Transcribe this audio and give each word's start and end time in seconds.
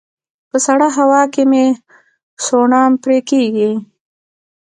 په 0.49 0.57
سړه 0.65 0.87
هوا 0.97 1.21
کې 1.33 1.43
مې 1.51 1.65
سوڼان 2.45 2.91
پرې 3.03 3.17
کيږي 3.29 3.71